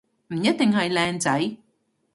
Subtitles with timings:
[0.29, 1.57] 唔一定係靚仔